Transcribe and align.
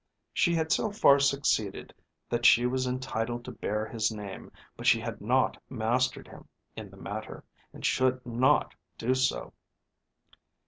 She 0.33 0.55
had 0.55 0.71
so 0.71 0.91
far 0.91 1.19
succeeded 1.19 1.93
that 2.27 2.43
she 2.43 2.65
was 2.65 2.87
entitled 2.87 3.45
to 3.45 3.51
bear 3.51 3.85
his 3.85 4.11
name, 4.11 4.51
but 4.75 4.87
she 4.87 4.99
had 4.99 5.21
not 5.21 5.61
mastered 5.69 6.27
him 6.27 6.47
in 6.75 6.89
the 6.89 6.97
matter, 6.97 7.43
and 7.71 7.85
should 7.85 8.25
not 8.25 8.73
do 8.97 9.13
so. 9.13 9.53